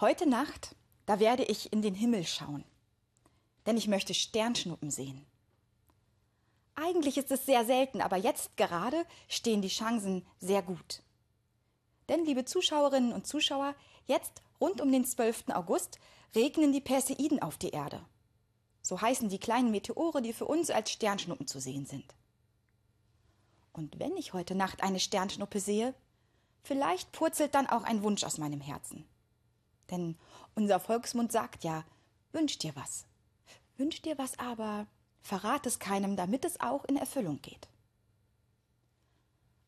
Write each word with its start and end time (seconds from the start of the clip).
Heute 0.00 0.28
Nacht, 0.28 0.76
da 1.06 1.18
werde 1.18 1.42
ich 1.42 1.72
in 1.72 1.82
den 1.82 1.96
Himmel 1.96 2.24
schauen, 2.24 2.62
denn 3.66 3.76
ich 3.76 3.88
möchte 3.88 4.14
Sternschnuppen 4.14 4.92
sehen. 4.92 5.26
Eigentlich 6.76 7.18
ist 7.18 7.32
es 7.32 7.44
sehr 7.44 7.64
selten, 7.64 8.00
aber 8.00 8.16
jetzt 8.16 8.56
gerade 8.56 9.04
stehen 9.26 9.60
die 9.60 9.66
Chancen 9.66 10.24
sehr 10.38 10.62
gut. 10.62 11.02
Denn, 12.08 12.24
liebe 12.24 12.44
Zuschauerinnen 12.44 13.12
und 13.12 13.26
Zuschauer, 13.26 13.74
jetzt 14.06 14.40
rund 14.60 14.80
um 14.80 14.92
den 14.92 15.04
12. 15.04 15.46
August 15.48 15.98
regnen 16.32 16.72
die 16.72 16.80
Perseiden 16.80 17.42
auf 17.42 17.58
die 17.58 17.70
Erde. 17.70 18.00
So 18.82 19.00
heißen 19.00 19.28
die 19.28 19.40
kleinen 19.40 19.72
Meteore, 19.72 20.22
die 20.22 20.32
für 20.32 20.46
uns 20.46 20.70
als 20.70 20.92
Sternschnuppen 20.92 21.48
zu 21.48 21.58
sehen 21.58 21.86
sind. 21.86 22.14
Und 23.72 23.98
wenn 23.98 24.16
ich 24.16 24.32
heute 24.32 24.54
Nacht 24.54 24.80
eine 24.84 25.00
Sternschnuppe 25.00 25.58
sehe, 25.58 25.92
vielleicht 26.62 27.10
purzelt 27.10 27.56
dann 27.56 27.66
auch 27.66 27.82
ein 27.82 28.04
Wunsch 28.04 28.22
aus 28.22 28.38
meinem 28.38 28.60
Herzen. 28.60 29.04
Denn 29.90 30.16
unser 30.54 30.80
Volksmund 30.80 31.32
sagt 31.32 31.64
ja, 31.64 31.84
wünsch 32.32 32.58
dir 32.58 32.74
was. 32.76 33.06
Wünsch 33.76 34.02
dir 34.02 34.18
was 34.18 34.38
aber, 34.38 34.86
verrat 35.20 35.66
es 35.66 35.78
keinem, 35.78 36.16
damit 36.16 36.44
es 36.44 36.60
auch 36.60 36.84
in 36.84 36.96
Erfüllung 36.96 37.40
geht. 37.42 37.68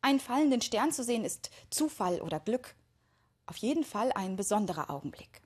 Einen 0.01 0.19
fallenden 0.19 0.61
Stern 0.61 0.91
zu 0.91 1.03
sehen 1.03 1.23
ist 1.23 1.51
Zufall 1.69 2.21
oder 2.21 2.39
Glück, 2.39 2.75
auf 3.45 3.57
jeden 3.57 3.83
Fall 3.83 4.11
ein 4.13 4.35
besonderer 4.35 4.89
Augenblick. 4.89 5.41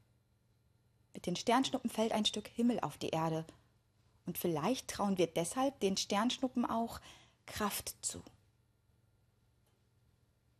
Mit 1.13 1.25
den 1.25 1.35
Sternschnuppen 1.35 1.89
fällt 1.89 2.11
ein 2.11 2.25
Stück 2.25 2.47
Himmel 2.47 2.79
auf 2.79 2.97
die 2.97 3.09
Erde, 3.09 3.45
und 4.25 4.37
vielleicht 4.37 4.87
trauen 4.87 5.17
wir 5.17 5.27
deshalb 5.27 5.79
den 5.79 5.97
Sternschnuppen 5.97 6.65
auch 6.65 6.99
Kraft 7.45 7.95
zu. 8.01 8.23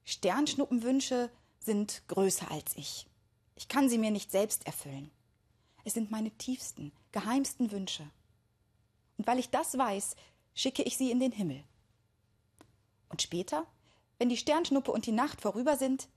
Sternschnuppenwünsche 0.04 1.32
sind 1.60 2.04
größer 2.08 2.52
als 2.52 2.76
ich. 2.78 3.08
Ich 3.56 3.68
kann 3.68 3.90
sie 3.90 3.98
mir 3.98 4.12
nicht 4.12 4.32
selbst 4.32 4.66
erfüllen. 4.68 5.12
Es 5.84 5.94
sind 5.94 6.12
meine 6.12 6.32
tiefsten, 6.32 6.92
geheimsten 7.12 7.72
Wünsche. 7.72 8.10
Und 9.18 9.28
weil 9.28 9.40
ich 9.40 9.50
das 9.50 9.78
weiß, 9.78 10.16
schicke 10.54 10.84
ich 10.84 10.98
sie 10.98 11.12
in 11.12 11.20
den 11.20 11.32
Himmel. 11.32 11.64
Und 13.10 13.22
später, 13.22 13.66
wenn 14.18 14.30
die 14.30 14.38
Sternschnuppe 14.38 14.92
und 14.92 15.06
die 15.06 15.12
Nacht 15.12 15.42
vorüber 15.42 15.78
sind, 15.78 16.10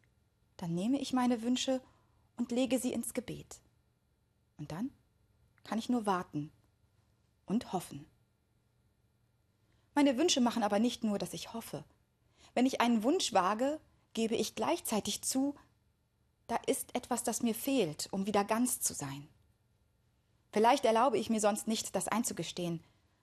dann 0.56 0.74
nehme 0.74 0.98
ich 0.98 1.12
meine 1.12 1.42
Wünsche 1.42 1.80
und 2.36 2.50
lege 2.50 2.78
sie 2.78 2.92
ins 2.92 3.14
Gebet. 3.14 3.60
Und 4.56 4.72
dann 4.72 4.90
kann 5.64 5.78
ich 5.78 5.88
nur 5.88 6.06
warten 6.06 6.50
und 7.46 7.72
hoffen. 7.72 8.06
Meine 9.94 10.16
Wünsche 10.16 10.40
machen 10.40 10.62
aber 10.62 10.78
nicht 10.78 11.04
nur, 11.04 11.18
dass 11.18 11.34
ich 11.34 11.52
hoffe. 11.52 11.84
Wenn 12.54 12.66
ich 12.66 12.80
einen 12.80 13.02
Wunsch 13.02 13.32
wage, 13.32 13.80
gebe 14.14 14.34
ich 14.34 14.54
gleichzeitig 14.54 15.22
zu, 15.22 15.54
da 16.48 16.56
ist 16.66 16.94
etwas, 16.96 17.22
das 17.22 17.42
mir 17.42 17.54
fehlt, 17.54 18.08
um 18.10 18.26
wieder 18.26 18.44
ganz 18.44 18.80
zu 18.80 18.94
sein. 18.94 19.28
Vielleicht 20.50 20.84
erlaube 20.84 21.18
ich 21.18 21.30
mir 21.30 21.40
sonst 21.40 21.68
nicht, 21.68 21.94
das 21.94 22.08
einzugestehen, 22.08 22.82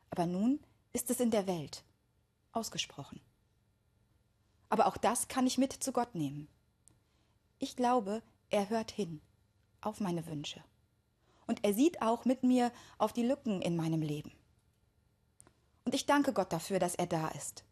aber 0.10 0.26
nun 0.26 0.60
ist 0.94 1.10
es 1.10 1.20
in 1.20 1.32
der 1.32 1.48
Welt 1.48 1.84
ausgesprochen. 2.54 3.20
Aber 4.70 4.88
auch 4.88 4.98
das 4.98 5.28
kann 5.28 5.48
ich 5.48 5.58
mit 5.58 5.74
zu 5.74 5.92
Gott 5.92 6.16
nehmen. 6.16 6.48
Ich 7.60 7.76
glaube, 7.76 8.22
er 8.50 8.70
hört 8.70 8.92
hin 8.92 9.22
auf 9.82 10.00
meine 10.00 10.26
Wünsche. 10.28 10.64
Und 11.48 11.64
er 11.64 11.74
sieht 11.74 12.02
auch 12.02 12.26
mit 12.26 12.44
mir 12.44 12.72
auf 12.98 13.14
die 13.14 13.24
Lücken 13.24 13.62
in 13.62 13.76
meinem 13.76 14.02
Leben. 14.02 14.32
Und 15.84 15.94
ich 15.94 16.06
danke 16.06 16.34
Gott 16.34 16.52
dafür, 16.52 16.80
dass 16.80 16.96
er 16.96 17.06
da 17.06 17.28
ist. 17.30 17.64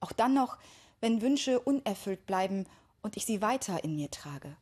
Auch 0.00 0.12
dann 0.12 0.34
noch, 0.34 0.58
wenn 1.00 1.22
Wünsche 1.22 1.60
unerfüllt 1.60 2.26
bleiben 2.26 2.66
und 3.02 3.16
ich 3.16 3.26
sie 3.26 3.40
weiter 3.40 3.84
in 3.84 3.94
mir 3.94 4.10
trage. 4.10 4.56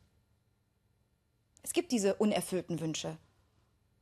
Es 1.63 1.73
gibt 1.73 1.91
diese 1.91 2.15
unerfüllten 2.15 2.79
Wünsche. 2.79 3.17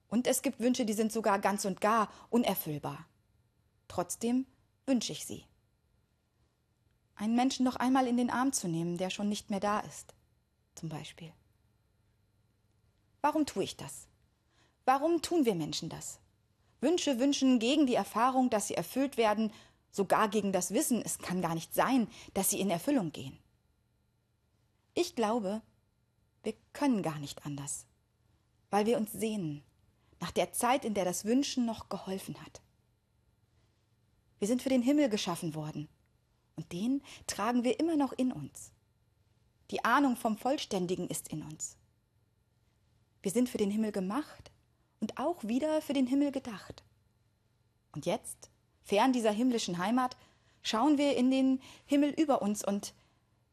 Und 0.07 0.27
es 0.27 0.41
gibt 0.41 0.59
Wünsche, 0.59 0.85
die 0.85 0.93
sind 0.93 1.11
sogar 1.11 1.39
ganz 1.39 1.65
und 1.65 1.81
gar 1.81 2.11
unerfüllbar. 2.29 3.05
Trotzdem 3.87 4.45
wünsche 4.85 5.11
ich 5.11 5.25
sie. 5.25 5.45
Einen 7.15 7.35
Menschen 7.35 7.65
noch 7.65 7.75
einmal 7.75 8.07
in 8.07 8.17
den 8.17 8.29
Arm 8.29 8.53
zu 8.53 8.67
nehmen, 8.67 8.97
der 8.97 9.09
schon 9.09 9.29
nicht 9.29 9.49
mehr 9.49 9.59
da 9.59 9.81
ist, 9.81 10.15
zum 10.75 10.89
Beispiel. 10.89 11.31
Warum 13.21 13.45
tue 13.45 13.63
ich 13.63 13.75
das? 13.75 14.07
Warum 14.85 15.21
tun 15.21 15.45
wir 15.45 15.53
Menschen 15.53 15.89
das? 15.89 16.19
Wünsche 16.81 17.19
wünschen 17.19 17.59
gegen 17.59 17.85
die 17.85 17.95
Erfahrung, 17.95 18.49
dass 18.49 18.67
sie 18.67 18.75
erfüllt 18.75 19.17
werden, 19.17 19.51
sogar 19.91 20.29
gegen 20.29 20.53
das 20.53 20.73
Wissen, 20.73 21.01
es 21.01 21.17
kann 21.17 21.41
gar 21.41 21.55
nicht 21.55 21.73
sein, 21.73 22.07
dass 22.33 22.49
sie 22.49 22.59
in 22.59 22.69
Erfüllung 22.69 23.11
gehen. 23.11 23.37
Ich 24.93 25.15
glaube, 25.15 25.61
wir 26.43 26.53
können 26.73 27.03
gar 27.03 27.19
nicht 27.19 27.45
anders, 27.45 27.85
weil 28.69 28.85
wir 28.85 28.97
uns 28.97 29.11
sehnen 29.11 29.63
nach 30.19 30.31
der 30.31 30.51
Zeit, 30.53 30.85
in 30.85 30.93
der 30.93 31.05
das 31.05 31.25
Wünschen 31.25 31.65
noch 31.65 31.89
geholfen 31.89 32.35
hat. 32.41 32.61
Wir 34.39 34.47
sind 34.47 34.61
für 34.61 34.69
den 34.69 34.81
Himmel 34.81 35.09
geschaffen 35.09 35.55
worden, 35.55 35.89
und 36.55 36.73
den 36.73 37.01
tragen 37.25 37.63
wir 37.63 37.79
immer 37.79 37.95
noch 37.95 38.11
in 38.11 38.33
uns. 38.33 38.73
Die 39.71 39.85
Ahnung 39.85 40.17
vom 40.17 40.37
Vollständigen 40.37 41.07
ist 41.07 41.29
in 41.29 41.41
uns. 41.43 41.77
Wir 43.21 43.31
sind 43.31 43.47
für 43.47 43.57
den 43.57 43.71
Himmel 43.71 43.93
gemacht 43.93 44.51
und 44.99 45.17
auch 45.17 45.43
wieder 45.43 45.81
für 45.81 45.93
den 45.93 46.07
Himmel 46.07 46.33
gedacht. 46.33 46.83
Und 47.93 48.05
jetzt, 48.05 48.49
fern 48.83 49.13
dieser 49.13 49.31
himmlischen 49.31 49.77
Heimat, 49.77 50.17
schauen 50.61 50.97
wir 50.97 51.15
in 51.15 51.31
den 51.31 51.61
Himmel 51.85 52.09
über 52.09 52.41
uns 52.41 52.63
und 52.65 52.93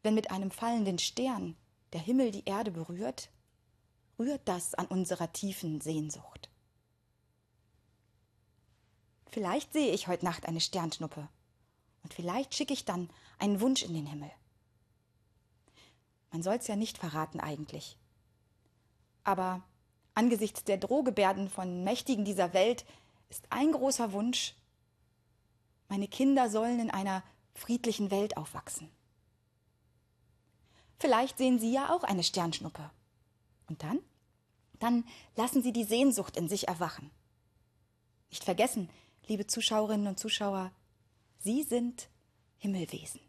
wenn 0.03 0.15
mit 0.15 0.31
einem 0.31 0.51
fallenden 0.51 0.99
Stern 0.99 1.57
der 1.93 2.01
Himmel 2.01 2.31
die 2.31 2.45
Erde 2.45 2.71
berührt, 2.71 3.31
rührt 4.19 4.43
das 4.47 4.75
an 4.75 4.87
unserer 4.87 5.33
tiefen 5.33 5.81
Sehnsucht. 5.81 6.51
Vielleicht 9.31 9.73
sehe 9.73 9.93
ich 9.93 10.09
heute 10.09 10.25
Nacht 10.25 10.47
eine 10.47 10.61
Sternschnuppe 10.61 11.29
und 12.03 12.15
vielleicht 12.15 12.55
schicke 12.55 12.73
ich 12.73 12.85
dann 12.85 13.11
einen 13.39 13.61
Wunsch 13.61 13.83
in 13.83 13.93
den 13.93 14.07
Himmel. 14.07 14.31
Man 16.31 16.43
soll's 16.43 16.67
ja 16.67 16.77
nicht 16.77 16.99
verraten 16.99 17.41
eigentlich. 17.41 17.99
Aber 19.25 19.63
angesichts 20.15 20.65
der 20.65 20.79
Drohgebärden 20.79 21.49
von 21.49 21.85
Mächtigen 21.85 22.25
dieser 22.25 22.53
Welt 22.55 22.85
ist 23.29 23.45
ein 23.51 23.73
großer 23.73 24.13
Wunsch, 24.13 24.55
meine 25.89 26.09
Kinder 26.09 26.51
sollen 26.51 26.81
in 26.81 26.91
einer 26.91 27.23
friedlichen 27.55 28.11
Welt 28.11 28.37
aufwachsen. 28.37 28.91
Vielleicht 31.06 31.39
sehen 31.39 31.61
Sie 31.61 31.71
ja 31.71 31.94
auch 31.94 32.03
eine 32.03 32.25
Sternschnuppe. 32.25 32.91
Und 33.69 33.81
dann? 33.84 34.00
Dann 34.81 35.05
lassen 35.37 35.62
Sie 35.62 35.72
die 35.72 35.84
Sehnsucht 35.84 36.37
in 36.37 36.49
sich 36.49 36.67
erwachen. 36.67 37.12
Nicht 38.28 38.43
vergessen, 38.43 38.91
liebe 39.28 39.47
Zuschauerinnen 39.47 40.09
und 40.09 40.19
Zuschauer, 40.19 40.72
Sie 41.39 41.62
sind 41.62 42.09
Himmelwesen. 42.59 43.21